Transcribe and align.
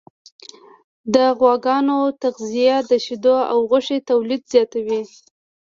د 1.13 1.15
غواګانو 1.39 1.99
تغذیه 2.21 2.77
د 2.89 2.91
شیدو 3.05 3.37
او 3.51 3.57
غوښې 3.69 3.97
تولید 4.09 4.41
زیاتوي. 4.53 5.01